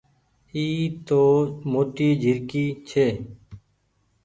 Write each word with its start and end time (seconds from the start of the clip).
اي 0.53 0.63
تو 1.07 1.21
موٽي 1.71 2.09
جهرڪي 2.23 2.65
ڇي۔ 2.89 3.05